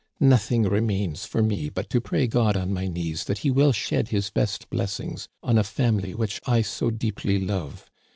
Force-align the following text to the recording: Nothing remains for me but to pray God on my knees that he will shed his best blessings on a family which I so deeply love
Nothing 0.19 0.63
remains 0.63 1.25
for 1.27 1.43
me 1.43 1.69
but 1.69 1.87
to 1.91 2.01
pray 2.01 2.25
God 2.25 2.57
on 2.57 2.73
my 2.73 2.87
knees 2.87 3.25
that 3.25 3.37
he 3.45 3.51
will 3.51 3.71
shed 3.71 4.07
his 4.07 4.31
best 4.31 4.67
blessings 4.71 5.27
on 5.43 5.59
a 5.59 5.63
family 5.63 6.15
which 6.15 6.41
I 6.47 6.63
so 6.63 6.89
deeply 6.89 7.39
love 7.39 7.87